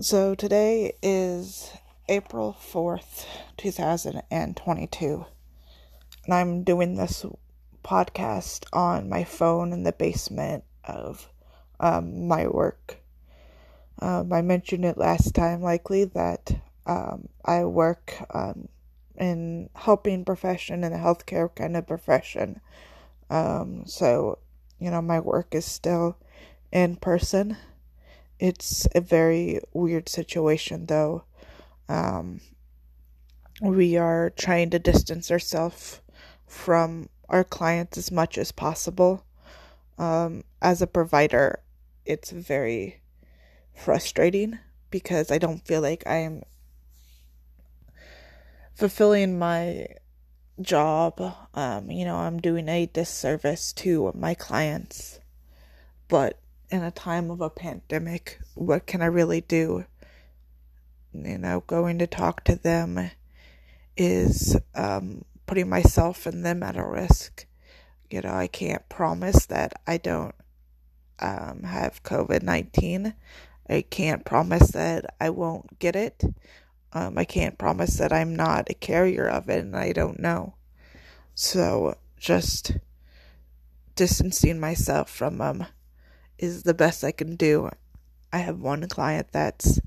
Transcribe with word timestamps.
So 0.00 0.34
today 0.34 0.94
is 1.04 1.70
April 2.08 2.56
4th, 2.60 3.26
2022. 3.56 5.26
And 6.24 6.34
I'm 6.34 6.64
doing 6.64 6.96
this 6.96 7.24
podcast 7.84 8.64
on 8.72 9.08
my 9.08 9.22
phone 9.22 9.72
in 9.72 9.84
the 9.84 9.92
basement 9.92 10.64
of 10.82 11.30
um, 11.78 12.26
my 12.26 12.48
work. 12.48 12.96
Um, 14.00 14.32
I 14.32 14.42
mentioned 14.42 14.84
it 14.84 14.98
last 14.98 15.32
time, 15.32 15.62
likely, 15.62 16.06
that 16.06 16.60
um, 16.86 17.28
I 17.44 17.64
work 17.64 18.16
um, 18.34 18.68
in 19.16 19.70
helping 19.76 20.24
profession 20.24 20.82
in 20.82 20.92
a 20.92 20.98
healthcare 20.98 21.54
kind 21.54 21.76
of 21.76 21.86
profession. 21.86 22.60
Um, 23.30 23.84
so, 23.86 24.40
you 24.80 24.90
know, 24.90 25.00
my 25.00 25.20
work 25.20 25.54
is 25.54 25.64
still 25.64 26.16
in 26.72 26.96
person 26.96 27.56
it's 28.44 28.86
a 28.94 29.00
very 29.00 29.58
weird 29.72 30.06
situation, 30.06 30.84
though. 30.84 31.24
Um, 31.88 32.42
we 33.62 33.96
are 33.96 34.34
trying 34.36 34.68
to 34.68 34.78
distance 34.78 35.30
ourselves 35.30 36.02
from 36.46 37.08
our 37.30 37.42
clients 37.42 37.96
as 37.96 38.12
much 38.12 38.36
as 38.36 38.52
possible. 38.52 39.24
Um, 39.96 40.44
as 40.60 40.82
a 40.82 40.86
provider, 40.86 41.60
it's 42.04 42.32
very 42.32 43.00
frustrating 43.72 44.58
because 44.90 45.30
I 45.30 45.38
don't 45.38 45.66
feel 45.66 45.80
like 45.80 46.06
I'm 46.06 46.42
fulfilling 48.74 49.38
my 49.38 49.86
job. 50.60 51.18
Um, 51.54 51.90
you 51.90 52.04
know, 52.04 52.16
I'm 52.16 52.42
doing 52.42 52.68
a 52.68 52.84
disservice 52.84 53.72
to 53.84 54.12
my 54.14 54.34
clients, 54.34 55.18
but 56.08 56.38
in 56.70 56.82
a 56.82 56.90
time 56.90 57.30
of 57.30 57.40
a 57.40 57.50
pandemic, 57.50 58.40
what 58.54 58.86
can 58.86 59.02
I 59.02 59.06
really 59.06 59.40
do? 59.40 59.84
You 61.12 61.38
know, 61.38 61.62
going 61.66 61.98
to 61.98 62.06
talk 62.06 62.44
to 62.44 62.56
them 62.56 63.10
is 63.96 64.56
um, 64.74 65.24
putting 65.46 65.68
myself 65.68 66.26
and 66.26 66.44
them 66.44 66.62
at 66.62 66.76
a 66.76 66.84
risk. 66.84 67.46
You 68.10 68.22
know, 68.22 68.34
I 68.34 68.46
can't 68.46 68.88
promise 68.88 69.46
that 69.46 69.74
I 69.86 69.98
don't 69.98 70.34
um, 71.20 71.62
have 71.62 72.02
COVID 72.02 72.42
19. 72.42 73.14
I 73.68 73.82
can't 73.82 74.24
promise 74.24 74.72
that 74.72 75.14
I 75.20 75.30
won't 75.30 75.78
get 75.78 75.96
it. 75.96 76.22
Um, 76.92 77.18
I 77.18 77.24
can't 77.24 77.58
promise 77.58 77.96
that 77.96 78.12
I'm 78.12 78.36
not 78.36 78.70
a 78.70 78.74
carrier 78.74 79.26
of 79.26 79.48
it 79.48 79.60
and 79.60 79.76
I 79.76 79.92
don't 79.92 80.20
know. 80.20 80.54
So 81.34 81.96
just 82.16 82.76
distancing 83.94 84.60
myself 84.60 85.10
from 85.10 85.38
them 85.38 85.66
is 86.38 86.62
the 86.62 86.74
best 86.74 87.04
I 87.04 87.12
can 87.12 87.36
do. 87.36 87.70
I 88.32 88.38
have 88.38 88.60
one 88.60 88.88
client 88.88 89.28
that's 89.32 89.80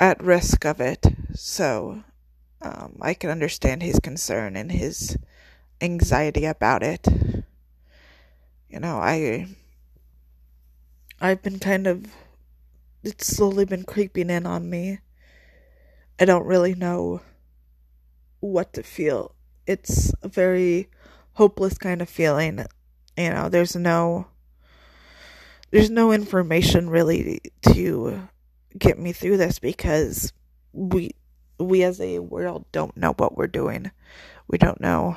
at 0.00 0.22
risk 0.22 0.64
of 0.64 0.80
it, 0.80 1.06
so 1.34 2.02
um, 2.62 2.98
I 3.00 3.14
can 3.14 3.30
understand 3.30 3.82
his 3.82 3.98
concern 3.98 4.56
and 4.56 4.72
his 4.72 5.16
anxiety 5.80 6.44
about 6.44 6.82
it. 6.82 7.06
You 8.68 8.80
know, 8.80 8.96
I 8.96 9.46
I've 11.20 11.42
been 11.42 11.58
kind 11.58 11.86
of 11.86 12.06
it's 13.02 13.26
slowly 13.26 13.64
been 13.64 13.84
creeping 13.84 14.30
in 14.30 14.46
on 14.46 14.68
me. 14.68 14.98
I 16.18 16.24
don't 16.24 16.46
really 16.46 16.74
know 16.74 17.20
what 18.40 18.72
to 18.74 18.82
feel. 18.82 19.34
It's 19.66 20.12
a 20.22 20.28
very 20.28 20.88
hopeless 21.34 21.78
kind 21.78 22.02
of 22.02 22.08
feeling. 22.08 22.64
You 23.16 23.30
know, 23.30 23.48
there's 23.48 23.76
no 23.76 24.26
there's 25.70 25.90
no 25.90 26.12
information 26.12 26.90
really 26.90 27.40
to 27.62 28.28
get 28.78 28.98
me 28.98 29.12
through 29.12 29.36
this 29.36 29.58
because 29.58 30.32
we 30.72 31.10
we 31.58 31.82
as 31.82 32.00
a 32.00 32.18
world 32.18 32.66
don't 32.72 32.96
know 32.96 33.12
what 33.16 33.36
we're 33.36 33.46
doing. 33.46 33.90
We 34.48 34.58
don't 34.58 34.80
know 34.80 35.16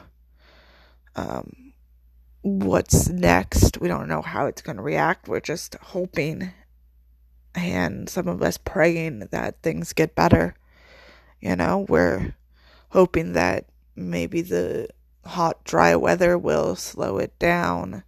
um, 1.16 1.74
what's 2.42 3.10
next. 3.10 3.80
We 3.80 3.90
don't 3.90 4.08
know 4.08 4.22
how 4.22 4.46
it's 4.46 4.62
going 4.62 4.78
to 4.78 4.84
react. 4.84 5.28
We're 5.28 5.42
just 5.42 5.76
hoping 5.76 6.52
and 7.56 8.08
some 8.08 8.28
of 8.28 8.42
us 8.42 8.58
praying 8.58 9.28
that 9.32 9.62
things 9.62 9.94
get 9.94 10.16
better. 10.16 10.56
You 11.42 11.56
know, 11.56 11.86
we're 11.90 12.36
hoping 12.90 13.34
that 13.34 13.66
maybe 13.96 14.42
the 14.42 14.90
hot, 15.26 15.64
dry 15.64 15.96
weather 15.96 16.38
will 16.38 16.76
slow 16.76 17.18
it 17.18 17.38
down 17.40 18.04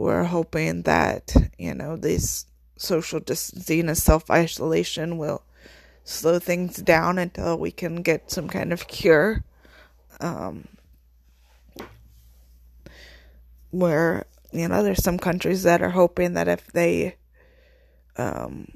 we're 0.00 0.24
hoping 0.24 0.82
that, 0.82 1.34
you 1.58 1.74
know, 1.74 1.94
this 1.94 2.46
social 2.78 3.20
distancing 3.20 3.86
and 3.86 3.98
self 3.98 4.30
isolation 4.30 5.18
will 5.18 5.42
slow 6.04 6.38
things 6.38 6.76
down 6.76 7.18
until 7.18 7.58
we 7.58 7.70
can 7.70 8.00
get 8.00 8.30
some 8.30 8.48
kind 8.48 8.72
of 8.72 8.88
cure. 8.88 9.44
Um, 10.18 10.68
where, 13.70 14.24
you 14.50 14.68
know, 14.68 14.82
there's 14.82 15.04
some 15.04 15.18
countries 15.18 15.64
that 15.64 15.82
are 15.82 15.90
hoping 15.90 16.32
that 16.32 16.48
if 16.48 16.66
they, 16.68 17.16
um, 18.16 18.68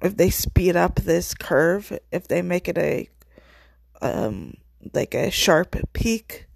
if 0.00 0.16
they 0.16 0.30
speed 0.30 0.74
up 0.74 0.96
this 0.96 1.34
curve, 1.34 1.98
if 2.10 2.26
they 2.28 2.40
make 2.40 2.66
it 2.66 2.78
a, 2.78 3.10
um, 4.00 4.56
like 4.94 5.14
a 5.14 5.30
sharp 5.30 5.76
peak, 5.92 6.46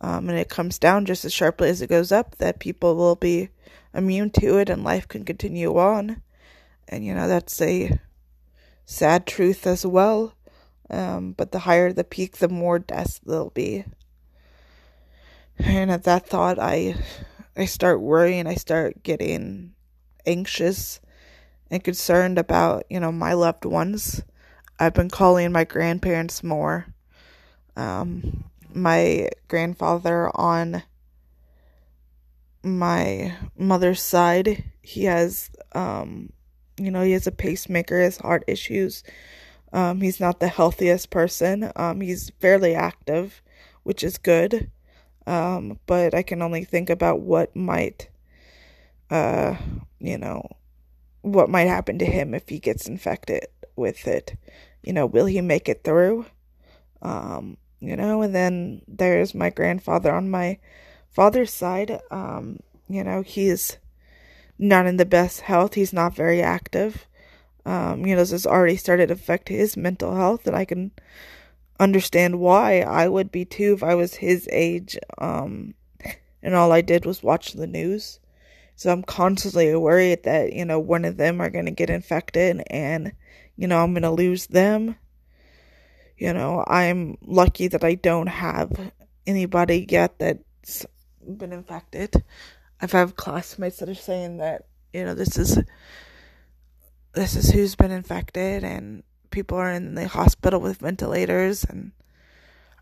um, 0.00 0.28
and 0.28 0.38
it 0.38 0.48
comes 0.48 0.78
down 0.78 1.04
just 1.04 1.24
as 1.24 1.32
sharply 1.32 1.68
as 1.68 1.82
it 1.82 1.88
goes 1.88 2.10
up, 2.10 2.36
that 2.36 2.58
people 2.58 2.96
will 2.96 3.16
be 3.16 3.50
immune 3.92 4.30
to 4.30 4.58
it 4.58 4.70
and 4.70 4.82
life 4.82 5.06
can 5.06 5.24
continue 5.24 5.76
on. 5.78 6.22
And, 6.88 7.04
you 7.04 7.14
know, 7.14 7.28
that's 7.28 7.60
a 7.60 7.98
sad 8.84 9.26
truth 9.26 9.66
as 9.66 9.84
well. 9.84 10.34
Um, 10.88 11.32
but 11.32 11.52
the 11.52 11.60
higher 11.60 11.92
the 11.92 12.02
peak, 12.02 12.38
the 12.38 12.48
more 12.48 12.78
deaths 12.78 13.20
there'll 13.24 13.50
be. 13.50 13.84
And 15.58 15.90
at 15.90 16.04
that 16.04 16.26
thought, 16.26 16.58
I, 16.58 16.96
I 17.56 17.66
start 17.66 18.00
worrying. 18.00 18.46
I 18.46 18.54
start 18.54 19.02
getting 19.02 19.74
anxious 20.26 21.00
and 21.70 21.84
concerned 21.84 22.38
about, 22.38 22.84
you 22.88 22.98
know, 22.98 23.12
my 23.12 23.34
loved 23.34 23.64
ones. 23.64 24.22
I've 24.78 24.94
been 24.94 25.10
calling 25.10 25.52
my 25.52 25.64
grandparents 25.64 26.42
more. 26.42 26.86
Um, 27.76 28.44
my 28.74 29.28
grandfather 29.48 30.30
on 30.34 30.82
my 32.62 33.34
mother's 33.56 34.02
side, 34.02 34.64
he 34.82 35.04
has, 35.04 35.50
um, 35.72 36.32
you 36.78 36.90
know, 36.90 37.02
he 37.02 37.12
has 37.12 37.26
a 37.26 37.32
pacemaker, 37.32 38.00
has 38.00 38.18
heart 38.18 38.44
issues. 38.46 39.02
Um, 39.72 40.00
he's 40.00 40.20
not 40.20 40.40
the 40.40 40.48
healthiest 40.48 41.10
person. 41.10 41.70
Um, 41.76 42.00
he's 42.00 42.30
fairly 42.40 42.74
active, 42.74 43.42
which 43.82 44.02
is 44.02 44.18
good. 44.18 44.70
Um, 45.26 45.78
but 45.86 46.14
I 46.14 46.22
can 46.22 46.42
only 46.42 46.64
think 46.64 46.90
about 46.90 47.20
what 47.20 47.54
might, 47.54 48.08
uh, 49.10 49.56
you 49.98 50.18
know, 50.18 50.48
what 51.22 51.50
might 51.50 51.68
happen 51.68 51.98
to 51.98 52.06
him 52.06 52.34
if 52.34 52.48
he 52.48 52.58
gets 52.58 52.88
infected 52.88 53.46
with 53.76 54.06
it. 54.06 54.36
You 54.82 54.92
know, 54.92 55.06
will 55.06 55.26
he 55.26 55.40
make 55.40 55.68
it 55.68 55.84
through? 55.84 56.26
Um, 57.02 57.56
you 57.80 57.96
know, 57.96 58.22
and 58.22 58.34
then 58.34 58.82
there's 58.86 59.34
my 59.34 59.50
grandfather 59.50 60.12
on 60.12 60.30
my 60.30 60.58
father's 61.10 61.52
side. 61.52 62.00
Um, 62.10 62.60
you 62.88 63.02
know, 63.02 63.22
he's 63.22 63.78
not 64.58 64.86
in 64.86 64.96
the 64.96 65.06
best 65.06 65.40
health. 65.40 65.74
He's 65.74 65.92
not 65.92 66.14
very 66.14 66.42
active. 66.42 67.06
Um, 67.64 68.06
you 68.06 68.14
know, 68.14 68.20
this 68.20 68.30
has 68.30 68.46
already 68.46 68.76
started 68.76 69.08
to 69.08 69.14
affect 69.14 69.48
his 69.48 69.76
mental 69.76 70.14
health, 70.14 70.46
and 70.46 70.56
I 70.56 70.64
can 70.64 70.92
understand 71.78 72.38
why 72.38 72.80
I 72.80 73.08
would 73.08 73.32
be 73.32 73.44
too 73.44 73.72
if 73.74 73.82
I 73.82 73.94
was 73.94 74.14
his 74.14 74.48
age. 74.52 74.98
Um, 75.18 75.74
and 76.42 76.54
all 76.54 76.72
I 76.72 76.80
did 76.80 77.04
was 77.04 77.22
watch 77.22 77.52
the 77.52 77.66
news. 77.66 78.20
So 78.76 78.90
I'm 78.90 79.02
constantly 79.02 79.74
worried 79.74 80.22
that, 80.24 80.52
you 80.52 80.64
know, 80.64 80.78
one 80.78 81.04
of 81.04 81.16
them 81.16 81.40
are 81.40 81.50
going 81.50 81.66
to 81.66 81.70
get 81.70 81.90
infected 81.90 82.62
and, 82.70 83.12
you 83.56 83.66
know, 83.66 83.82
I'm 83.82 83.92
going 83.92 84.04
to 84.04 84.10
lose 84.10 84.46
them 84.46 84.96
you 86.20 86.34
know, 86.34 86.62
I'm 86.66 87.16
lucky 87.22 87.68
that 87.68 87.82
I 87.82 87.94
don't 87.94 88.26
have 88.28 88.70
anybody 89.26 89.86
yet 89.88 90.18
that's 90.18 90.84
been 91.26 91.52
infected. 91.52 92.22
I've 92.80 92.92
had 92.92 93.16
classmates 93.16 93.78
that 93.78 93.88
are 93.88 93.94
saying 93.94 94.36
that, 94.36 94.66
you 94.92 95.04
know, 95.04 95.14
this 95.14 95.38
is 95.38 95.58
this 97.14 97.34
is 97.36 97.50
who's 97.50 97.74
been 97.74 97.90
infected 97.90 98.62
and 98.62 99.02
people 99.30 99.56
are 99.56 99.72
in 99.72 99.94
the 99.94 100.08
hospital 100.08 100.60
with 100.60 100.78
ventilators 100.78 101.64
and 101.64 101.92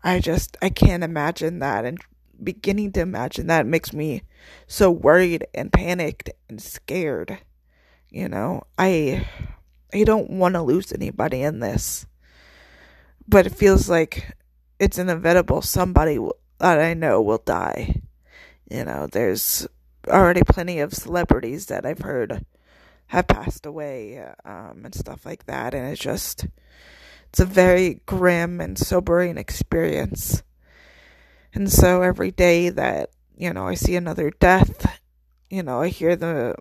I 0.03 0.19
just 0.19 0.57
I 0.61 0.69
can't 0.69 1.03
imagine 1.03 1.59
that 1.59 1.85
and 1.85 1.97
beginning 2.43 2.91
to 2.93 2.99
imagine 2.99 3.47
that 3.47 3.65
makes 3.65 3.93
me 3.93 4.23
so 4.67 4.91
worried 4.91 5.47
and 5.53 5.71
panicked 5.71 6.29
and 6.49 6.61
scared. 6.61 7.37
You 8.09 8.27
know, 8.27 8.63
I 8.77 9.25
I 9.93 10.03
don't 10.03 10.29
want 10.29 10.55
to 10.55 10.61
lose 10.61 10.91
anybody 10.91 11.41
in 11.41 11.61
this 11.61 12.05
but 13.29 13.45
it 13.45 13.53
feels 13.53 13.89
like 13.89 14.35
it's 14.79 14.97
inevitable 14.97 15.61
somebody 15.61 16.17
that 16.57 16.79
I 16.79 16.95
know 16.95 17.21
will 17.21 17.37
die. 17.45 18.01
You 18.69 18.85
know, 18.85 19.07
there's 19.07 19.67
already 20.07 20.41
plenty 20.43 20.79
of 20.79 20.93
celebrities 20.93 21.67
that 21.67 21.85
I've 21.85 21.99
heard 21.99 22.45
have 23.07 23.27
passed 23.27 23.65
away 23.65 24.23
um, 24.45 24.81
and 24.83 24.95
stuff 24.95 25.25
like 25.25 25.45
that. 25.45 25.73
And 25.73 25.91
it's 25.91 26.01
just, 26.01 26.47
it's 27.29 27.39
a 27.39 27.45
very 27.45 28.01
grim 28.05 28.59
and 28.59 28.77
sobering 28.77 29.37
experience. 29.37 30.41
And 31.53 31.71
so 31.71 32.01
every 32.01 32.31
day 32.31 32.69
that, 32.69 33.11
you 33.37 33.53
know, 33.53 33.67
I 33.67 33.75
see 33.75 33.95
another 33.95 34.31
death, 34.31 34.99
you 35.49 35.63
know, 35.63 35.81
I 35.81 35.89
hear 35.89 36.15
the 36.15 36.55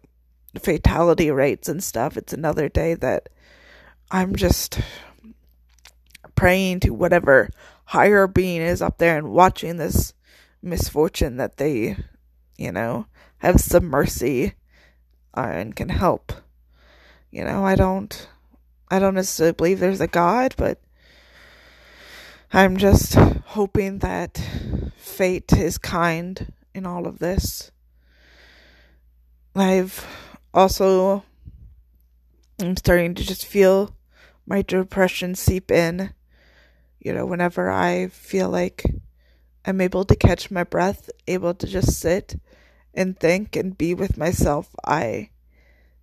fatality 0.59 1.31
rates 1.31 1.69
and 1.69 1.83
stuff, 1.83 2.17
it's 2.17 2.33
another 2.33 2.69
day 2.69 2.95
that 2.95 3.29
I'm 4.11 4.35
just 4.35 4.81
praying 6.39 6.79
to 6.79 6.95
whatever 6.95 7.51
higher 7.87 8.29
being 8.29 8.63
is 8.63 8.81
up 8.81 8.99
there 8.99 9.19
and 9.19 9.33
watching 9.33 9.77
this 9.77 10.15
misfortune 10.63 11.37
that 11.37 11.57
they, 11.57 11.97
you 12.57 12.71
know, 12.71 13.07
have 13.39 13.61
some 13.61 13.85
mercy 13.85 14.55
and 15.35 15.75
can 15.75 15.89
help. 15.89 16.33
You 17.33 17.45
know, 17.45 17.65
I 17.65 17.75
don't 17.75 18.29
I 18.89 19.01
don't 19.01 19.17
necessarily 19.17 19.53
believe 19.53 19.81
there's 19.81 20.01
a 20.01 20.07
God, 20.07 20.55
but 20.57 20.81
I'm 22.53 22.77
just 22.77 23.15
hoping 23.15 23.99
that 23.99 24.41
fate 24.97 25.53
is 25.53 25.77
kind 25.77 26.53
in 26.73 26.87
all 26.87 27.09
of 27.09 27.19
this. 27.19 27.73
I've 29.57 30.07
also 30.55 31.25
I'm 32.61 32.77
starting 32.77 33.17
to 33.17 33.25
just 33.25 33.45
feel 33.45 33.93
my 34.47 34.63
depression 34.63 35.35
seep 35.35 35.73
in. 35.73 36.15
You 37.01 37.13
know, 37.13 37.27
whenever 37.27 37.71
I 37.71 38.09
feel 38.09 38.49
like 38.49 38.85
I'm 39.65 39.81
able 39.81 40.05
to 40.05 40.17
catch 40.17 40.51
my 40.51 40.65
breath, 40.65 41.11
able 41.27 41.55
to 41.55 41.67
just 41.67 42.01
sit 42.01 42.41
and 42.95 43.19
think 43.19 43.55
and 43.55 43.79
be 43.79 43.95
with 43.95 44.17
myself, 44.17 44.75
I 44.85 45.31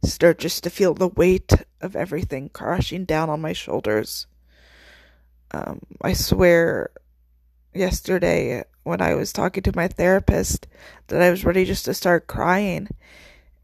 start 0.03 0.39
just 0.39 0.63
to 0.63 0.69
feel 0.69 0.93
the 0.93 1.07
weight 1.07 1.51
of 1.81 1.95
everything 1.95 2.49
crashing 2.49 3.05
down 3.05 3.29
on 3.29 3.41
my 3.41 3.53
shoulders. 3.53 4.27
Um, 5.51 5.81
I 6.01 6.13
swear, 6.13 6.91
yesterday 7.73 8.63
when 8.83 9.01
I 9.01 9.15
was 9.15 9.33
talking 9.33 9.63
to 9.63 9.75
my 9.75 9.87
therapist, 9.87 10.67
that 11.07 11.21
I 11.21 11.29
was 11.29 11.43
ready 11.43 11.65
just 11.65 11.85
to 11.85 11.93
start 11.93 12.27
crying, 12.27 12.87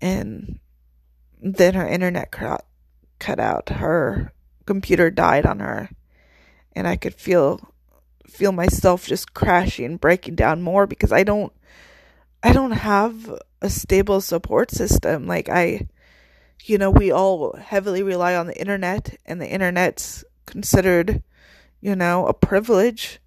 and 0.01 0.59
then 1.41 1.75
her 1.75 1.87
internet 1.87 2.31
cut 2.31 2.65
cut 3.19 3.39
out. 3.39 3.69
Her 3.69 4.33
computer 4.65 5.09
died 5.09 5.45
on 5.45 5.59
her, 5.59 5.89
and 6.75 6.87
I 6.87 6.95
could 6.95 7.15
feel 7.15 7.59
feel 8.27 8.51
myself 8.51 9.05
just 9.05 9.33
crashing, 9.33 9.85
and 9.85 10.01
breaking 10.01 10.35
down 10.35 10.61
more 10.61 10.87
because 10.87 11.11
I 11.11 11.23
don't 11.23 11.51
I 12.43 12.53
don't 12.53 12.71
have 12.71 13.33
a 13.61 13.69
stable 13.69 14.21
support 14.21 14.71
system. 14.71 15.27
Like 15.27 15.49
I 15.49 15.87
you 16.63 16.77
know, 16.77 16.91
we 16.91 17.11
all 17.11 17.55
heavily 17.55 18.03
rely 18.03 18.35
on 18.35 18.47
the 18.47 18.59
internet 18.59 19.17
and 19.25 19.41
the 19.41 19.49
internet's 19.49 20.23
considered, 20.45 21.23
you 21.79 21.95
know, 21.95 22.27
a 22.27 22.33
privilege. 22.33 23.19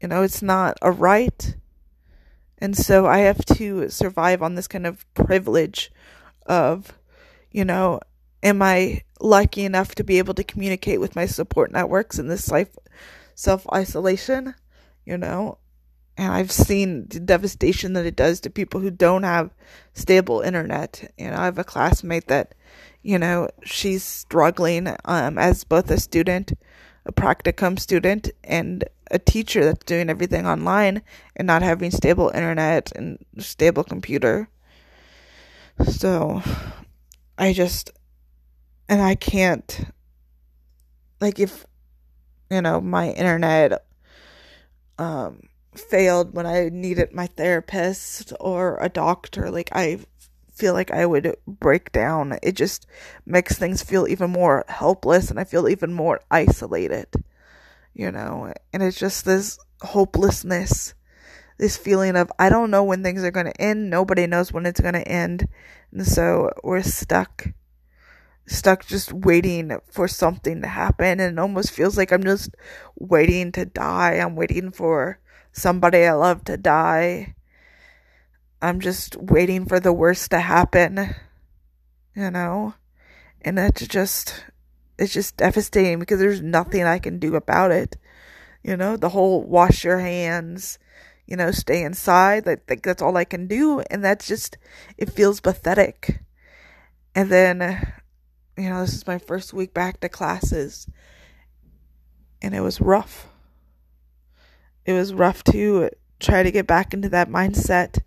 You 0.00 0.08
know, 0.08 0.22
it's 0.22 0.42
not 0.42 0.78
a 0.80 0.90
right. 0.90 1.56
And 2.58 2.76
so 2.76 3.06
I 3.06 3.18
have 3.18 3.44
to 3.56 3.88
survive 3.88 4.42
on 4.42 4.54
this 4.54 4.68
kind 4.68 4.86
of 4.86 5.04
privilege 5.14 5.92
of, 6.46 6.98
you 7.50 7.64
know, 7.64 8.00
am 8.42 8.62
I 8.62 9.02
lucky 9.20 9.64
enough 9.64 9.94
to 9.96 10.04
be 10.04 10.18
able 10.18 10.34
to 10.34 10.44
communicate 10.44 11.00
with 11.00 11.16
my 11.16 11.26
support 11.26 11.72
networks 11.72 12.18
in 12.18 12.28
this 12.28 12.50
life 12.50 12.70
self 13.34 13.66
isolation, 13.72 14.54
you 15.04 15.16
know? 15.16 15.58
And 16.16 16.32
I've 16.32 16.50
seen 16.50 17.06
the 17.08 17.20
devastation 17.20 17.92
that 17.92 18.04
it 18.04 18.16
does 18.16 18.40
to 18.40 18.50
people 18.50 18.80
who 18.80 18.90
don't 18.90 19.22
have 19.22 19.50
stable 19.94 20.40
internet. 20.40 21.12
You 21.16 21.30
know, 21.30 21.36
I 21.36 21.44
have 21.44 21.58
a 21.58 21.64
classmate 21.64 22.26
that, 22.26 22.54
you 23.02 23.18
know, 23.20 23.48
she's 23.62 24.02
struggling 24.02 24.88
um, 25.04 25.38
as 25.38 25.62
both 25.62 25.88
a 25.92 26.00
student, 26.00 26.54
a 27.06 27.12
practicum 27.12 27.78
student, 27.78 28.32
and 28.42 28.82
a 29.12 29.20
teacher 29.20 29.64
that's 29.64 29.84
doing 29.84 30.10
everything 30.10 30.44
online 30.44 31.02
and 31.36 31.46
not 31.46 31.62
having 31.62 31.92
stable 31.92 32.30
internet 32.34 32.90
and 32.96 33.24
stable 33.38 33.84
computer. 33.84 34.48
So, 35.86 36.42
I 37.38 37.52
just, 37.52 37.92
and 38.88 39.02
I 39.02 39.14
can't, 39.14 39.86
like, 41.20 41.38
if, 41.38 41.66
you 42.50 42.62
know, 42.62 42.80
my 42.80 43.10
internet, 43.10 43.84
um, 44.98 45.48
failed 45.78 46.34
when 46.34 46.46
I 46.46 46.68
needed 46.70 47.12
my 47.12 47.26
therapist 47.26 48.32
or 48.40 48.78
a 48.80 48.88
doctor. 48.88 49.50
Like, 49.50 49.70
I 49.72 50.00
feel 50.52 50.74
like 50.74 50.90
I 50.90 51.06
would 51.06 51.36
break 51.46 51.92
down. 51.92 52.38
It 52.42 52.56
just 52.56 52.86
makes 53.24 53.56
things 53.56 53.82
feel 53.82 54.08
even 54.08 54.30
more 54.30 54.64
helpless 54.68 55.30
and 55.30 55.38
I 55.38 55.44
feel 55.44 55.68
even 55.68 55.92
more 55.92 56.20
isolated, 56.30 57.06
you 57.94 58.10
know? 58.10 58.52
And 58.72 58.82
it's 58.82 58.98
just 58.98 59.24
this 59.24 59.58
hopelessness, 59.82 60.94
this 61.58 61.76
feeling 61.76 62.16
of, 62.16 62.32
I 62.38 62.48
don't 62.48 62.70
know 62.70 62.82
when 62.82 63.02
things 63.02 63.22
are 63.22 63.30
going 63.30 63.46
to 63.46 63.60
end. 63.60 63.88
Nobody 63.88 64.26
knows 64.26 64.52
when 64.52 64.66
it's 64.66 64.80
going 64.80 64.94
to 64.94 65.08
end. 65.08 65.48
And 65.92 66.06
so 66.06 66.50
we're 66.64 66.82
stuck. 66.82 67.46
Stuck 68.50 68.86
just 68.86 69.12
waiting 69.12 69.76
for 69.90 70.08
something 70.08 70.62
to 70.62 70.68
happen, 70.68 71.20
and 71.20 71.38
it 71.38 71.38
almost 71.38 71.70
feels 71.70 71.98
like 71.98 72.10
I'm 72.10 72.24
just 72.24 72.50
waiting 72.98 73.52
to 73.52 73.66
die. 73.66 74.14
I'm 74.14 74.36
waiting 74.36 74.70
for 74.70 75.20
somebody 75.52 76.06
I 76.06 76.12
love 76.12 76.44
to 76.44 76.56
die. 76.56 77.34
I'm 78.62 78.80
just 78.80 79.16
waiting 79.16 79.66
for 79.66 79.78
the 79.78 79.92
worst 79.92 80.30
to 80.30 80.40
happen, 80.40 81.14
you 82.16 82.30
know? 82.30 82.74
And 83.42 83.58
it's 83.58 83.86
just, 83.86 84.44
it's 84.98 85.12
just 85.12 85.36
devastating 85.36 85.98
because 85.98 86.18
there's 86.18 86.40
nothing 86.40 86.84
I 86.84 86.98
can 86.98 87.18
do 87.18 87.36
about 87.36 87.70
it. 87.70 87.98
You 88.64 88.76
know, 88.78 88.96
the 88.96 89.10
whole 89.10 89.44
wash 89.44 89.84
your 89.84 89.98
hands, 89.98 90.78
you 91.26 91.36
know, 91.36 91.50
stay 91.50 91.84
inside. 91.84 92.48
I 92.48 92.56
think 92.56 92.82
that's 92.82 93.02
all 93.02 93.16
I 93.16 93.24
can 93.24 93.46
do. 93.46 93.80
And 93.90 94.02
that's 94.02 94.26
just, 94.26 94.56
it 94.96 95.10
feels 95.10 95.40
pathetic. 95.40 96.22
And 97.14 97.30
then, 97.30 97.92
you 98.58 98.68
know, 98.68 98.80
this 98.80 98.94
is 98.94 99.06
my 99.06 99.18
first 99.18 99.52
week 99.52 99.72
back 99.72 100.00
to 100.00 100.08
classes. 100.08 100.88
And 102.42 102.54
it 102.54 102.60
was 102.60 102.80
rough 102.80 103.28
it 104.88 104.94
was 104.94 105.12
rough 105.12 105.44
to 105.44 105.90
try 106.18 106.42
to 106.42 106.50
get 106.50 106.66
back 106.66 106.94
into 106.94 107.10
that 107.10 107.28
mindset 107.28 107.98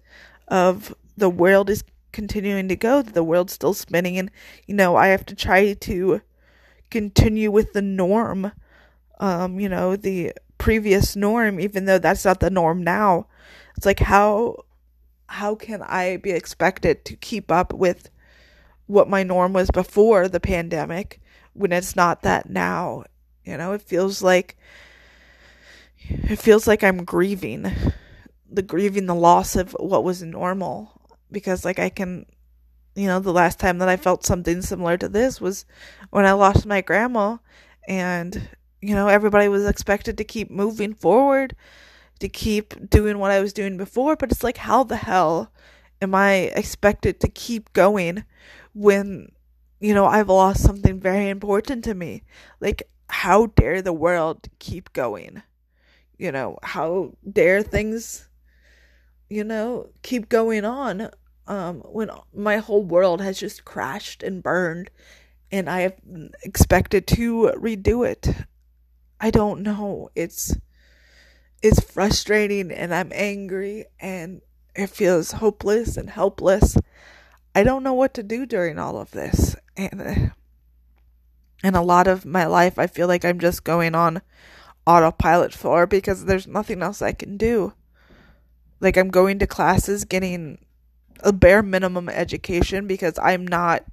of 0.48 0.96
the 1.16 1.30
world 1.30 1.70
is 1.70 1.84
continuing 2.12 2.68
to 2.70 2.76
go, 2.76 3.04
the 3.04 3.24
world's 3.24 3.54
still 3.54 3.76
spinning, 3.76 4.18
and 4.18 4.32
you 4.66 4.74
know, 4.74 4.96
I 4.96 5.10
have 5.10 5.24
to 5.28 5.36
try 5.36 5.74
to 5.74 6.22
continue 6.90 7.52
with 7.52 7.74
the 7.74 7.84
norm, 7.84 8.52
um, 9.20 9.60
you 9.60 9.70
know, 9.70 9.96
the 9.96 10.34
previous 10.58 11.16
norm, 11.16 11.60
even 11.60 11.86
though 11.86 12.00
that's 12.00 12.26
not 12.26 12.40
the 12.40 12.50
norm 12.50 12.84
now. 12.84 13.28
It's 13.78 13.86
like 13.86 14.00
how 14.00 14.66
how 15.28 15.54
can 15.54 15.84
I 15.84 16.18
be 16.18 16.32
expected 16.32 17.06
to 17.06 17.16
keep 17.16 17.52
up 17.52 17.74
with 17.74 18.10
what 18.92 19.10
my 19.10 19.24
norm 19.24 19.54
was 19.54 19.72
before 19.72 20.28
the 20.28 20.40
pandemic 20.40 21.22
when 21.54 21.72
it's 21.72 21.96
not 21.96 22.24
that 22.24 22.50
now? 22.50 23.06
You 23.44 23.58
know, 23.58 23.74
it 23.74 23.82
feels 23.82 24.22
like 24.22 24.58
it 26.10 26.38
feels 26.40 26.68
like 26.68 26.84
I'm 26.84 27.04
grieving 27.04 27.72
the 28.52 28.62
grieving 28.62 29.06
the 29.06 29.16
loss 29.16 29.56
of 29.56 29.76
what 29.80 30.04
was 30.04 30.22
normal 30.22 30.92
because 31.32 31.64
like 31.64 31.80
I 31.80 31.90
can 31.90 32.26
you 32.96 33.08
know 33.08 33.20
the 33.20 33.32
last 33.32 33.60
time 33.60 33.78
that 33.78 33.88
I 33.88 33.96
felt 33.96 34.26
something 34.26 34.62
similar 34.62 34.98
to 34.98 35.08
this 35.08 35.40
was 35.40 35.66
when 36.10 36.26
I 36.26 36.34
lost 36.34 36.66
my 36.66 36.82
grandma 36.82 37.38
and 37.88 38.50
you 38.82 38.94
know 38.94 39.08
everybody 39.08 39.48
was 39.48 39.66
expected 39.66 40.18
to 40.18 40.24
keep 40.24 40.52
moving 40.52 40.94
forward 40.94 41.56
to 42.20 42.28
keep 42.28 42.90
doing 42.90 43.18
what 43.18 43.32
I 43.32 43.40
was 43.40 43.54
doing 43.54 43.78
before 43.78 44.16
but 44.18 44.32
it's 44.32 44.44
like 44.44 44.58
how 44.58 44.84
the 44.84 44.98
hell 44.98 45.52
am 46.02 46.14
I 46.14 46.52
expected 46.56 47.22
to 47.22 47.30
keep 47.30 47.72
going 47.72 48.26
when 48.74 49.32
you 49.80 49.94
know 49.94 50.06
I've 50.06 50.30
lost 50.30 50.64
something 50.64 51.00
very 51.00 51.30
important 51.30 51.84
to 51.86 51.94
me 51.94 52.24
like 52.60 52.84
how 53.10 53.48
dare 53.48 53.82
the 53.82 53.94
world 53.94 54.48
keep 54.60 54.94
going 54.94 55.44
you 56.22 56.32
know, 56.32 56.60
how 56.62 57.14
dare 57.30 57.64
things, 57.64 58.30
you 59.28 59.44
know, 59.44 59.90
keep 60.04 60.30
going 60.30 60.64
on 60.64 61.10
um, 61.48 61.80
when 61.80 62.12
my 62.32 62.58
whole 62.58 62.84
world 62.84 63.22
has 63.22 63.40
just 63.40 63.66
crashed 63.66 64.22
and 64.22 64.44
burned 64.44 64.92
and 65.52 65.68
I 65.68 65.82
have 65.82 65.96
expected 66.44 67.08
to 67.08 67.52
redo 67.58 68.08
it. 68.08 68.30
I 69.20 69.32
don't 69.32 69.64
know. 69.64 70.10
It's 70.14 70.56
it's 71.64 71.80
frustrating 71.80 72.72
and 72.72 72.94
I'm 72.94 73.12
angry 73.16 73.86
and 74.00 74.42
it 74.76 74.92
feels 74.92 75.32
hopeless 75.32 75.98
and 75.98 76.12
helpless. 76.12 76.78
I 77.54 77.64
don't 77.64 77.84
know 77.84 77.94
what 77.94 78.14
to 78.16 78.24
do 78.24 78.46
during 78.46 78.80
all 78.80 79.00
of 79.00 79.12
this. 79.12 79.56
And 79.78 80.32
and 81.64 81.76
a 81.76 81.82
lot 81.82 82.08
of 82.08 82.26
my 82.26 82.46
life 82.46 82.80
I 82.80 82.88
feel 82.88 83.08
like 83.08 83.24
I'm 83.24 83.40
just 83.40 83.64
going 83.64 83.96
on 83.96 84.22
autopilot 84.86 85.54
for 85.54 85.86
because 85.86 86.26
there's 86.26 86.48
nothing 86.48 86.82
else 86.82 87.02
I 87.02 87.12
can 87.14 87.38
do. 87.38 87.74
Like 88.80 88.98
I'm 88.98 89.10
going 89.10 89.40
to 89.40 89.48
classes 89.48 90.06
getting 90.06 90.58
a 91.20 91.32
bare 91.32 91.62
minimum 91.62 92.10
education 92.10 92.88
because 92.88 93.20
I'm 93.22 93.46
not 93.46 93.86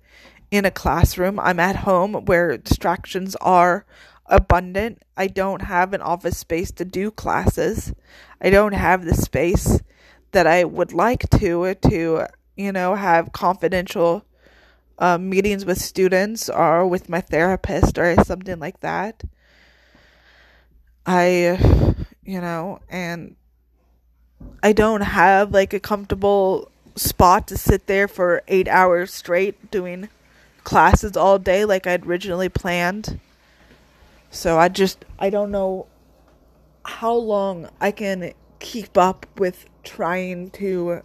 in 0.51 0.65
a 0.65 0.71
classroom. 0.71 1.39
I'm 1.39 1.61
at 1.61 1.77
home 1.77 2.15
where 2.25 2.57
distractions 2.57 3.37
are 3.37 3.85
abundant. 4.27 5.03
I 5.17 5.27
don't 5.27 5.63
have 5.63 5.93
an 5.93 6.03
office 6.03 6.39
space 6.39 6.71
to 6.73 6.85
do 6.85 7.11
classes. 7.11 7.93
I 8.41 8.51
don't 8.51 8.73
have 8.73 9.05
the 9.05 9.15
space 9.15 9.81
that 10.33 10.47
I 10.47 10.65
would 10.65 10.93
like 10.93 11.29
to 11.31 11.75
to 11.75 12.27
you 12.59 12.73
know 12.73 12.97
have 12.97 13.33
confidential 13.33 14.25
uh, 14.99 15.17
meetings 15.17 15.65
with 15.65 15.81
students 15.81 16.51
or 16.51 16.87
with 16.87 17.09
my 17.09 17.21
therapist 17.21 17.97
or 17.97 18.23
something 18.25 18.59
like 18.59 18.81
that. 18.81 19.23
I 21.07 22.05
you 22.25 22.41
know 22.41 22.81
and 22.91 23.37
I 24.63 24.73
don't 24.73 25.03
have 25.03 25.53
like 25.53 25.73
a 25.73 25.81
comfortable 25.81 26.71
spot 26.97 27.47
to 27.47 27.57
sit 27.57 27.87
there 27.87 28.09
for 28.09 28.43
8 28.49 28.67
hours 28.67 29.15
straight 29.15 29.71
doing 29.71 30.09
classes 30.65 31.17
all 31.17 31.39
day 31.39 31.65
like 31.65 31.87
I'd 31.87 32.05
originally 32.05 32.49
planned. 32.49 33.21
So 34.31 34.59
I 34.59 34.69
just 34.69 35.05
I 35.19 35.31
don't 35.31 35.53
know 35.53 35.87
how 36.85 37.15
long 37.15 37.69
I 37.81 37.93
can 37.93 38.33
keep 38.59 38.99
up 38.99 39.27
with 39.39 39.67
trying 39.85 40.51
to 40.51 41.03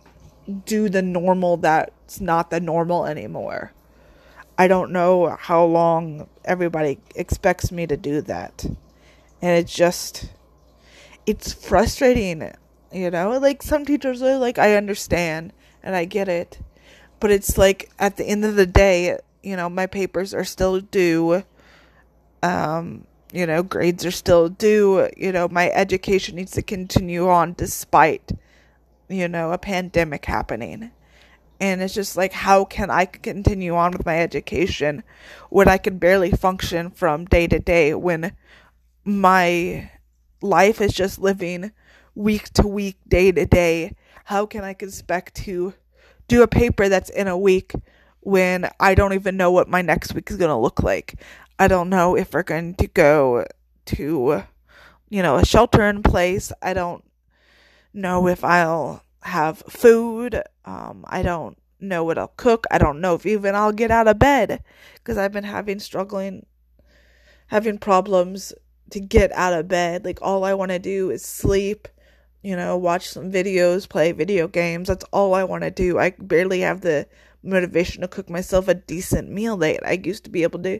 do 0.65 0.89
the 0.89 1.01
normal 1.01 1.57
that's 1.57 2.19
not 2.19 2.49
the 2.49 2.59
normal 2.59 3.05
anymore. 3.05 3.73
I 4.57 4.67
don't 4.67 4.91
know 4.91 5.35
how 5.39 5.65
long 5.65 6.29
everybody 6.45 6.99
expects 7.15 7.71
me 7.71 7.87
to 7.87 7.97
do 7.97 8.21
that. 8.21 8.65
And 9.41 9.59
it's 9.59 9.73
just 9.73 10.29
it's 11.25 11.53
frustrating, 11.53 12.51
you 12.91 13.09
know? 13.09 13.37
Like 13.39 13.63
some 13.63 13.85
teachers 13.85 14.21
are 14.21 14.37
like 14.37 14.59
I 14.59 14.75
understand 14.75 15.53
and 15.81 15.95
I 15.95 16.05
get 16.05 16.27
it. 16.27 16.59
But 17.19 17.31
it's 17.31 17.57
like 17.57 17.89
at 17.99 18.17
the 18.17 18.25
end 18.25 18.45
of 18.45 18.55
the 18.55 18.65
day, 18.65 19.17
you 19.41 19.55
know, 19.55 19.69
my 19.69 19.87
papers 19.87 20.33
are 20.33 20.45
still 20.45 20.79
due. 20.79 21.43
Um 22.41 23.05
you 23.33 23.47
know, 23.47 23.63
grades 23.63 24.05
are 24.05 24.11
still 24.11 24.47
due. 24.47 25.09
You 25.17 25.31
know, 25.31 25.47
my 25.47 25.71
education 25.71 26.35
needs 26.35 26.51
to 26.51 26.61
continue 26.61 27.27
on 27.27 27.53
despite, 27.53 28.31
you 29.13 29.27
know, 29.27 29.51
a 29.51 29.57
pandemic 29.57 30.25
happening. 30.25 30.91
And 31.59 31.81
it's 31.81 31.93
just 31.93 32.17
like, 32.17 32.33
how 32.33 32.65
can 32.65 32.89
I 32.89 33.05
continue 33.05 33.75
on 33.75 33.91
with 33.91 34.05
my 34.05 34.19
education 34.19 35.03
when 35.49 35.67
I 35.67 35.77
can 35.77 35.97
barely 35.97 36.31
function 36.31 36.89
from 36.89 37.25
day 37.25 37.47
to 37.47 37.59
day 37.59 37.93
when 37.93 38.35
my 39.05 39.89
life 40.41 40.81
is 40.81 40.93
just 40.93 41.19
living 41.19 41.71
week 42.15 42.51
to 42.53 42.67
week, 42.67 42.97
day 43.07 43.31
to 43.31 43.45
day? 43.45 43.95
How 44.25 44.45
can 44.45 44.63
I 44.63 44.71
expect 44.71 45.35
to 45.35 45.73
do 46.27 46.43
a 46.43 46.47
paper 46.47 46.89
that's 46.89 47.09
in 47.09 47.27
a 47.27 47.37
week 47.37 47.73
when 48.21 48.69
I 48.79 48.95
don't 48.95 49.13
even 49.13 49.37
know 49.37 49.51
what 49.51 49.69
my 49.69 49.81
next 49.81 50.13
week 50.13 50.29
is 50.31 50.37
going 50.37 50.49
to 50.49 50.57
look 50.57 50.83
like? 50.83 51.15
I 51.59 51.67
don't 51.67 51.89
know 51.89 52.17
if 52.17 52.33
we're 52.33 52.43
going 52.43 52.75
to 52.75 52.87
go 52.87 53.45
to, 53.85 54.43
you 55.09 55.21
know, 55.23 55.37
a 55.37 55.45
shelter 55.45 55.83
in 55.83 56.03
place. 56.03 56.51
I 56.61 56.73
don't 56.73 57.05
know 57.93 58.27
if 58.27 58.43
I'll 58.43 59.03
have 59.21 59.59
food. 59.69 60.41
Um, 60.65 61.05
I 61.07 61.21
don't 61.21 61.57
know 61.79 62.03
what 62.03 62.17
I'll 62.17 62.33
cook. 62.37 62.65
I 62.71 62.77
don't 62.77 63.01
know 63.01 63.15
if 63.15 63.25
even 63.25 63.55
I'll 63.55 63.71
get 63.71 63.91
out 63.91 64.07
of 64.07 64.19
bed 64.19 64.63
because 64.95 65.17
I've 65.17 65.31
been 65.31 65.43
having 65.43 65.79
struggling, 65.79 66.45
having 67.47 67.77
problems 67.77 68.53
to 68.91 68.99
get 68.99 69.31
out 69.33 69.53
of 69.53 69.67
bed. 69.67 70.05
Like, 70.05 70.19
all 70.21 70.43
I 70.43 70.53
want 70.53 70.71
to 70.71 70.79
do 70.79 71.09
is 71.09 71.25
sleep, 71.25 71.87
you 72.41 72.55
know, 72.55 72.77
watch 72.77 73.09
some 73.09 73.31
videos, 73.31 73.87
play 73.87 74.11
video 74.11 74.47
games. 74.47 74.87
That's 74.87 75.05
all 75.11 75.33
I 75.33 75.43
want 75.43 75.63
to 75.63 75.71
do. 75.71 75.99
I 75.99 76.11
barely 76.17 76.61
have 76.61 76.81
the 76.81 77.07
motivation 77.43 78.01
to 78.01 78.07
cook 78.07 78.29
myself 78.29 78.67
a 78.67 78.73
decent 78.73 79.29
meal 79.29 79.57
that 79.57 79.85
I 79.85 79.93
used 80.03 80.23
to 80.23 80.29
be 80.29 80.43
able 80.43 80.61
to 80.63 80.79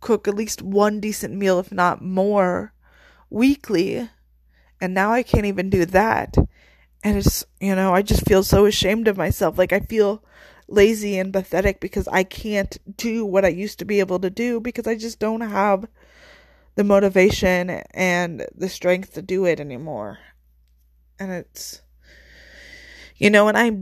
cook 0.00 0.28
at 0.28 0.34
least 0.34 0.62
one 0.62 1.00
decent 1.00 1.34
meal, 1.34 1.58
if 1.58 1.72
not 1.72 2.02
more, 2.02 2.72
weekly. 3.30 4.08
And 4.80 4.94
now 4.94 5.12
I 5.12 5.22
can't 5.22 5.46
even 5.46 5.70
do 5.70 5.84
that. 5.86 6.36
And 7.02 7.16
it's, 7.16 7.44
you 7.60 7.74
know, 7.74 7.94
I 7.94 8.02
just 8.02 8.26
feel 8.26 8.42
so 8.42 8.66
ashamed 8.66 9.08
of 9.08 9.16
myself. 9.16 9.58
Like 9.58 9.72
I 9.72 9.80
feel 9.80 10.24
lazy 10.68 11.18
and 11.18 11.32
pathetic 11.32 11.80
because 11.80 12.06
I 12.08 12.24
can't 12.24 12.76
do 12.96 13.24
what 13.24 13.44
I 13.44 13.48
used 13.48 13.78
to 13.78 13.84
be 13.84 14.00
able 14.00 14.18
to 14.20 14.30
do 14.30 14.60
because 14.60 14.86
I 14.86 14.96
just 14.96 15.18
don't 15.18 15.40
have 15.40 15.88
the 16.74 16.84
motivation 16.84 17.70
and 17.92 18.46
the 18.54 18.68
strength 18.68 19.14
to 19.14 19.22
do 19.22 19.44
it 19.44 19.58
anymore. 19.58 20.18
And 21.18 21.32
it's, 21.32 21.82
you 23.16 23.30
know, 23.30 23.48
and 23.48 23.58
I 23.58 23.72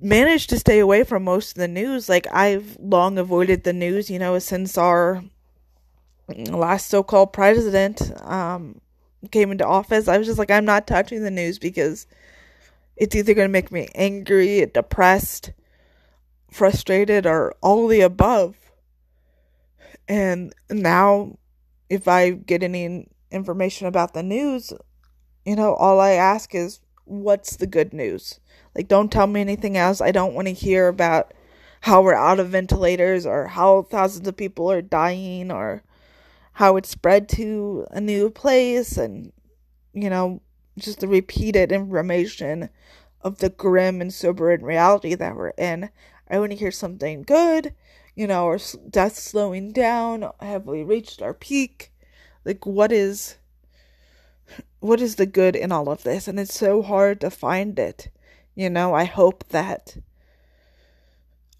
managed 0.00 0.50
to 0.50 0.58
stay 0.58 0.78
away 0.78 1.04
from 1.04 1.24
most 1.24 1.50
of 1.50 1.58
the 1.58 1.68
news. 1.68 2.08
Like 2.08 2.26
I've 2.32 2.78
long 2.80 3.18
avoided 3.18 3.64
the 3.64 3.74
news, 3.74 4.08
you 4.08 4.18
know, 4.18 4.38
since 4.38 4.78
our 4.78 5.22
last 6.28 6.88
so-called 6.88 7.32
president 7.32 8.10
um, 8.22 8.80
came 9.26 9.50
into 9.50 9.66
office, 9.66 10.08
I 10.08 10.18
was 10.18 10.26
just 10.26 10.38
like, 10.38 10.50
I'm 10.50 10.64
not 10.64 10.86
touching 10.86 11.22
the 11.22 11.30
news 11.30 11.58
because 11.58 12.06
it's 12.96 13.14
either 13.14 13.34
going 13.34 13.48
to 13.48 13.52
make 13.52 13.70
me 13.70 13.88
angry, 13.94 14.64
depressed, 14.66 15.52
frustrated, 16.50 17.26
or 17.26 17.54
all 17.60 17.86
the 17.86 18.00
above. 18.00 18.56
And 20.08 20.54
now, 20.70 21.38
if 21.90 22.08
I 22.08 22.30
get 22.30 22.62
any 22.62 23.08
information 23.30 23.86
about 23.86 24.14
the 24.14 24.22
news, 24.22 24.72
you 25.44 25.56
know, 25.56 25.74
all 25.74 26.00
I 26.00 26.12
ask 26.12 26.54
is, 26.54 26.80
what's 27.04 27.56
the 27.56 27.66
good 27.66 27.92
news? 27.92 28.40
Like, 28.74 28.88
don't 28.88 29.12
tell 29.12 29.26
me 29.26 29.40
anything 29.40 29.76
else. 29.76 30.00
I 30.00 30.12
don't 30.12 30.34
want 30.34 30.48
to 30.48 30.54
hear 30.54 30.88
about 30.88 31.32
how 31.82 32.02
we're 32.02 32.14
out 32.14 32.40
of 32.40 32.48
ventilators 32.48 33.26
or 33.26 33.46
how 33.46 33.82
thousands 33.82 34.26
of 34.26 34.36
people 34.36 34.70
are 34.70 34.82
dying 34.82 35.50
or 35.50 35.82
how 36.56 36.76
it 36.76 36.86
spread 36.86 37.28
to 37.28 37.86
a 37.90 38.00
new 38.00 38.30
place 38.30 38.96
and 38.96 39.30
you 39.92 40.08
know 40.08 40.40
just 40.78 41.00
the 41.00 41.08
repeated 41.08 41.70
information 41.70 42.70
of 43.20 43.38
the 43.38 43.50
grim 43.50 44.00
and 44.00 44.12
sobering 44.12 44.62
reality 44.62 45.14
that 45.14 45.36
we're 45.36 45.50
in. 45.50 45.90
I 46.30 46.38
want 46.38 46.52
to 46.52 46.56
hear 46.56 46.70
something 46.70 47.24
good 47.24 47.74
you 48.14 48.26
know 48.26 48.46
or 48.46 48.58
death 48.88 49.18
slowing 49.18 49.72
down. 49.72 50.30
Have 50.40 50.64
we 50.64 50.82
reached 50.82 51.20
our 51.20 51.34
peak? 51.34 51.92
Like 52.46 52.64
what 52.64 52.90
is 52.90 53.36
what 54.80 55.02
is 55.02 55.16
the 55.16 55.26
good 55.26 55.56
in 55.56 55.72
all 55.72 55.90
of 55.90 56.04
this? 56.04 56.26
And 56.26 56.40
it's 56.40 56.54
so 56.54 56.80
hard 56.80 57.20
to 57.20 57.30
find 57.30 57.78
it 57.78 58.08
you 58.54 58.70
know? 58.70 58.94
I 58.94 59.04
hope 59.04 59.44
that 59.50 59.98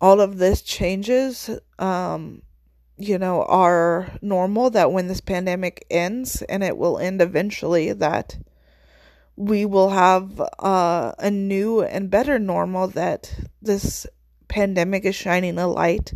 all 0.00 0.22
of 0.22 0.38
this 0.38 0.62
changes 0.62 1.50
um 1.78 2.40
you 2.98 3.18
know, 3.18 3.42
are 3.44 4.10
normal, 4.22 4.70
that 4.70 4.92
when 4.92 5.08
this 5.08 5.20
pandemic 5.20 5.86
ends, 5.90 6.42
and 6.42 6.64
it 6.64 6.76
will 6.76 6.98
end 6.98 7.20
eventually, 7.20 7.92
that 7.92 8.38
we 9.36 9.66
will 9.66 9.90
have 9.90 10.40
uh, 10.58 11.12
a 11.18 11.30
new 11.30 11.82
and 11.82 12.10
better 12.10 12.38
normal, 12.38 12.88
that 12.88 13.34
this 13.60 14.06
pandemic 14.48 15.04
is 15.04 15.14
shining 15.14 15.58
a 15.58 15.66
light 15.66 16.14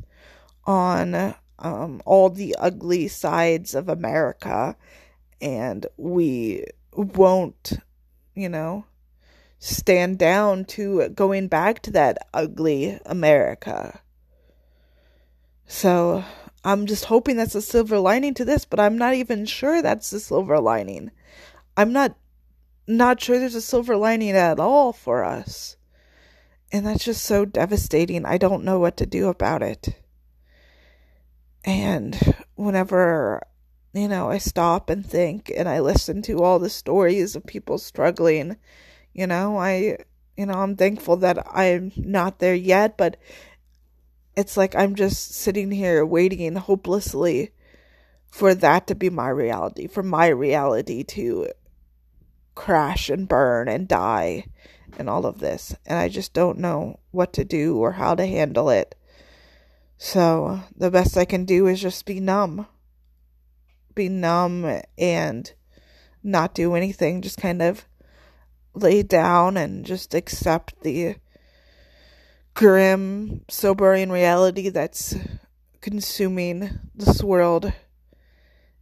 on 0.65 1.35
um, 1.59 2.01
all 2.07 2.31
the 2.31 2.57
ugly 2.59 3.09
sides 3.09 3.75
of 3.75 3.89
America, 3.89 4.77
and 5.41 5.87
we 5.99 6.65
won't, 6.93 7.75
you 8.35 8.49
know, 8.49 8.85
stand 9.59 10.19
down 10.19 10.65
to 10.65 11.09
going 11.11 11.49
back 11.49 11.81
to 11.83 11.91
that 11.91 12.17
ugly 12.33 12.99
America. 13.05 14.01
So, 15.67 16.25
I'm 16.65 16.87
just 16.87 17.07
hoping 17.07 17.37
that's 17.37 17.55
a 17.55 17.63
silver 17.63 17.99
lining 17.99 18.35
to 18.35 18.45
this, 18.45 18.65
but 18.65 18.81
I'm 18.81 18.99
not 18.99 19.15
even 19.15 19.47
sure 19.47 19.81
that's 19.81 20.11
the 20.11 20.21
silver 20.21 20.61
lining. 20.61 21.11
I'm 21.77 21.93
not 21.93 22.17
not 22.87 23.21
sure 23.21 23.39
there's 23.39 23.55
a 23.55 23.61
silver 23.61 23.97
lining 23.97 24.31
at 24.31 24.59
all 24.59 24.93
for 24.93 25.25
us. 25.25 25.77
And 26.73 26.87
that's 26.87 27.05
just 27.05 27.25
so 27.25 27.45
devastating. 27.45 28.25
I 28.25 28.37
don't 28.37 28.65
know 28.65 28.79
what 28.79 28.97
to 28.99 29.07
do 29.07 29.29
about 29.29 29.63
it. 29.63 29.97
And 31.65 32.37
whenever, 32.55 33.43
you 33.93 34.09
know, 34.09 34.31
I 34.31 34.39
stop 34.39 34.91
and 34.91 35.05
think 35.05 35.53
and 35.55 35.69
I 35.69 35.81
listen 35.81 36.23
to 36.23 36.43
all 36.43 36.59
the 36.59 36.71
stories 36.71 37.37
of 37.37 37.47
people 37.47 37.79
struggling, 37.79 38.57
you 39.13 39.27
know, 39.27 39.57
I, 39.59 39.99
you 40.37 40.47
know, 40.47 40.55
I'm 40.55 40.77
thankful 40.77 41.17
that 41.19 41.45
I'm 41.55 41.93
not 41.97 42.39
there 42.39 42.55
yet, 42.55 42.97
but 42.97 43.17
it's 44.37 44.57
like 44.57 44.75
I'm 44.75 44.95
just 44.95 45.35
sitting 45.35 45.71
here 45.71 46.05
waiting 46.05 46.55
hopelessly 46.57 47.51
for 48.31 48.55
that 48.55 48.87
to 48.87 48.95
be 48.95 49.11
my 49.11 49.29
reality, 49.29 49.87
for 49.87 50.03
my 50.03 50.29
reality 50.29 51.03
to 51.03 51.49
crash 52.55 53.09
and 53.11 53.29
burn 53.29 53.69
and 53.69 53.89
die 53.89 54.47
and 54.99 55.09
all 55.09 55.27
of 55.27 55.41
this. 55.41 55.75
And 55.87 55.99
I 55.99 56.09
just 56.09 56.33
don't 56.33 56.59
know 56.59 57.01
what 57.11 57.33
to 57.35 57.45
do 57.45 57.77
or 57.77 57.93
how 57.93 58.15
to 58.15 58.27
handle 58.27 58.71
it. 58.71 58.95
So 59.99 60.61
the 60.77 60.91
best 60.91 61.17
I 61.17 61.25
can 61.25 61.45
do 61.45 61.67
is 61.67 61.81
just 61.81 62.07
be 62.07 62.21
numb. 62.21 62.67
Be 63.95 64.09
numb 64.09 64.81
and 64.97 65.53
not 66.23 66.55
do 66.55 66.75
anything, 66.75 67.23
just 67.23 67.39
kind 67.39 67.61
of 67.61 67.87
lay 68.75 69.03
down 69.03 69.57
and 69.57 69.85
just 69.85 70.15
accept 70.15 70.81
the 70.83 71.17
grim, 72.55 73.43
sobering 73.49 74.11
reality 74.11 74.69
that's 74.69 75.15
consuming 75.81 76.79
this 76.95 77.23
world 77.23 77.73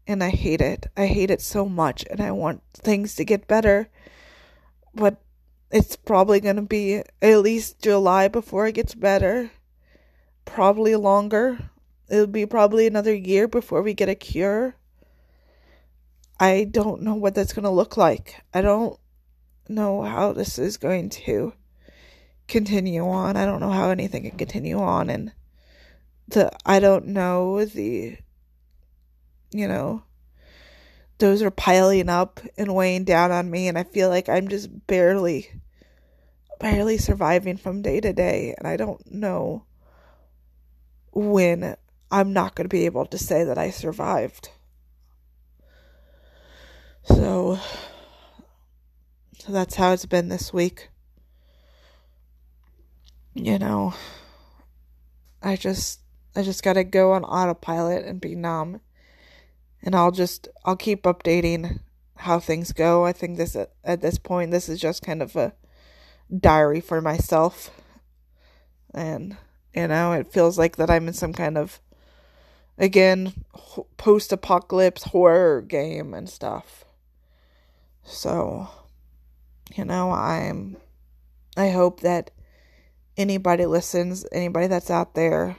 and 0.08 0.25
I 0.25 0.30
hate 0.30 0.62
it. 0.62 0.87
I 0.96 1.06
hate 1.06 1.30
it 1.30 1.42
so 1.42 1.68
much 1.68 2.02
and 2.10 2.20
I 2.20 2.30
want 2.30 2.62
things 2.72 3.14
to 3.16 3.25
get 3.25 3.46
better. 3.46 3.90
But 4.94 5.20
it's 5.70 5.96
probably 5.96 6.40
going 6.40 6.56
to 6.56 6.62
be 6.62 7.02
at 7.20 7.38
least 7.40 7.82
July 7.82 8.26
before 8.28 8.66
it 8.66 8.75
gets 8.75 8.94
better. 8.94 9.50
Probably 10.46 10.96
longer. 10.96 11.70
It'll 12.08 12.26
be 12.26 12.46
probably 12.46 12.87
another 12.87 13.14
year 13.14 13.46
before 13.46 13.82
we 13.82 13.92
get 13.92 14.08
a 14.08 14.14
cure. 14.14 14.76
I 16.40 16.64
don't 16.64 17.02
know 17.02 17.14
what 17.14 17.34
that's 17.34 17.52
going 17.52 17.64
to 17.64 17.70
look 17.70 17.98
like. 17.98 18.42
I 18.54 18.62
don't 18.62 18.98
know 19.68 20.02
how 20.02 20.32
this 20.32 20.58
is 20.58 20.78
going 20.78 21.10
to 21.10 21.52
continue 22.49 23.07
on. 23.07 23.37
I 23.37 23.45
don't 23.45 23.61
know 23.61 23.71
how 23.71 23.90
anything 23.90 24.23
can 24.23 24.38
continue 24.38 24.81
on 24.81 25.11
and 25.11 25.33
the 26.28 26.50
I 26.67 26.81
don't 26.81 27.07
know 27.09 27.64
the 27.64 28.17
you 29.52 29.69
know 29.69 30.02
those 31.19 31.43
are 31.43 31.50
piling 31.50 32.09
up 32.09 32.40
and 32.57 32.75
weighing 32.75 33.05
down 33.05 33.31
on 33.31 33.50
me 33.50 33.69
and 33.69 33.78
I 33.78 33.85
feel 33.85 34.09
like 34.09 34.28
I'm 34.28 34.49
just 34.49 34.87
barely 34.87 35.49
barely 36.61 36.99
surviving 36.99 37.57
from 37.57 37.83
day 37.83 38.00
to 38.00 38.12
day 38.12 38.55
and 38.57 38.67
I 38.67 38.76
don't 38.76 39.12
know 39.12 39.64
when 41.12 41.76
I'm 42.11 42.33
not 42.33 42.55
going 42.55 42.64
to 42.64 42.75
be 42.75 42.87
able 42.87 43.07
to 43.07 43.19
say 43.19 43.45
that 43.45 43.59
I 43.59 43.71
survived. 43.71 44.50
So 47.05 47.59
so 49.38 49.52
that's 49.52 49.76
how 49.76 49.93
it's 49.93 50.07
been 50.07 50.28
this 50.28 50.52
week. 50.52 50.90
You 53.38 53.57
know, 53.57 53.95
I 55.40 55.54
just 55.54 56.00
I 56.35 56.42
just 56.42 56.64
got 56.64 56.73
to 56.73 56.83
go 56.83 57.12
on 57.12 57.23
autopilot 57.23 58.04
and 58.04 58.21
be 58.21 58.35
numb. 58.35 58.80
And 59.80 59.95
I'll 59.95 60.11
just 60.11 60.49
I'll 60.64 60.75
keep 60.75 61.04
updating 61.04 61.78
how 62.16 62.40
things 62.40 62.73
go. 62.73 63.04
I 63.04 63.12
think 63.12 63.37
this 63.37 63.54
at, 63.54 64.00
this 64.00 64.18
point 64.18 64.50
this 64.50 64.68
is 64.68 64.80
just 64.80 65.02
kind 65.04 65.23
of 65.23 65.37
a 65.37 65.52
diary 66.37 66.80
for 66.80 67.00
myself. 67.00 67.71
And 68.92 69.37
you 69.73 69.87
know, 69.87 70.14
it 70.14 70.33
feels 70.33 70.59
like 70.59 70.75
that 70.75 70.90
I'm 70.90 71.07
in 71.07 71.14
some 71.14 71.33
kind 71.33 71.57
of 71.57 71.80
again 72.76 73.45
post-apocalypse 73.99 75.04
horror 75.04 75.62
game 75.62 76.12
and 76.12 76.28
stuff. 76.28 76.85
So, 78.02 78.68
you 79.76 79.85
know, 79.85 80.11
I'm 80.11 80.76
I 81.57 81.68
hope 81.68 82.00
that 82.00 82.33
anybody 83.18 83.66
listens, 83.66 84.25
anybody 84.32 84.68
that's 84.68 84.90
out 84.90 85.14
there 85.14 85.56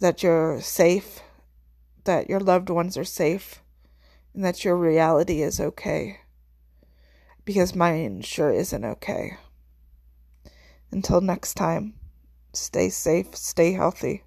that 0.00 0.22
you're 0.22 0.60
safe, 0.60 1.20
that 2.04 2.28
your 2.28 2.40
loved 2.40 2.70
ones 2.70 2.96
are 2.96 3.04
safe, 3.04 3.62
and 4.34 4.44
that 4.44 4.64
your 4.64 4.76
reality 4.76 5.42
is 5.42 5.60
okay. 5.60 6.20
Because 7.44 7.74
mine 7.74 8.22
sure 8.22 8.52
isn't 8.52 8.84
okay. 8.84 9.36
Until 10.90 11.20
next 11.20 11.54
time, 11.54 11.94
stay 12.52 12.88
safe, 12.88 13.36
stay 13.36 13.72
healthy. 13.72 14.24